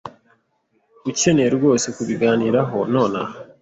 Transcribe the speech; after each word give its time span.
Ukeneye 1.09 1.49
rwose 1.57 1.87
kubiganiraho 1.95 2.77
nonaha? 2.91 3.35